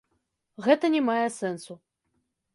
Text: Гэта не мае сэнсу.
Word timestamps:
Гэта 0.67 0.91
не 0.95 1.01
мае 1.11 1.27
сэнсу. 1.37 1.73